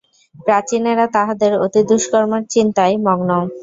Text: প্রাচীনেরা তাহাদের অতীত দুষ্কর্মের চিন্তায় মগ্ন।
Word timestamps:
প্রাচীনেরা 0.39 1.05
তাহাদের 1.15 1.51
অতীত 1.65 1.85
দুষ্কর্মের 1.89 2.43
চিন্তায় 2.53 2.95
মগ্ন। 3.05 3.29